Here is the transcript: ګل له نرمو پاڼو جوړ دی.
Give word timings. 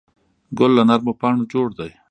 ګل 0.57 0.71
له 0.77 0.83
نرمو 0.89 1.13
پاڼو 1.19 1.43
جوړ 1.51 1.67
دی. 1.79 1.91